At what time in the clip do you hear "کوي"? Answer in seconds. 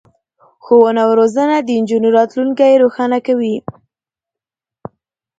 3.27-3.55